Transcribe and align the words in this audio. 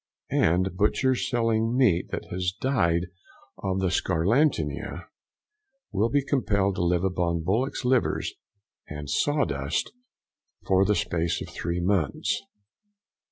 And 0.31 0.75
butchers 0.75 1.29
selling 1.29 1.77
meat 1.77 2.07
that 2.09 2.25
has 2.31 2.51
died 2.59 3.05
of 3.59 3.79
the 3.79 3.91
scarlatina, 3.91 5.05
will 5.91 6.09
be 6.09 6.25
compelled 6.25 6.73
to 6.77 6.83
live 6.83 7.03
upon 7.03 7.43
bullocks' 7.43 7.85
liver 7.85 8.19
and 8.87 9.07
sawdust 9.07 9.91
for 10.65 10.85
the 10.85 10.95
space 10.95 11.39
of 11.39 11.49
three 11.49 11.81
months. 11.81 12.41